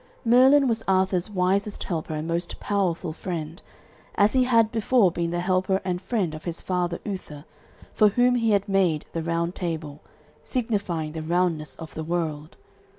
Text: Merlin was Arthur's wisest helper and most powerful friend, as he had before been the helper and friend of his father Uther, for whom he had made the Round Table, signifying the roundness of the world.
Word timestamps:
Merlin 0.25 0.67
was 0.67 0.83
Arthur's 0.87 1.29
wisest 1.29 1.83
helper 1.83 2.15
and 2.15 2.27
most 2.27 2.59
powerful 2.59 3.13
friend, 3.13 3.61
as 4.15 4.33
he 4.33 4.45
had 4.45 4.71
before 4.71 5.11
been 5.11 5.29
the 5.29 5.41
helper 5.41 5.79
and 5.85 6.01
friend 6.01 6.33
of 6.33 6.45
his 6.45 6.59
father 6.59 6.97
Uther, 7.05 7.45
for 7.93 8.09
whom 8.09 8.33
he 8.33 8.49
had 8.49 8.67
made 8.67 9.05
the 9.13 9.21
Round 9.21 9.53
Table, 9.53 9.99
signifying 10.43 11.11
the 11.11 11.21
roundness 11.21 11.75
of 11.75 11.93
the 11.93 12.03
world. 12.03 12.57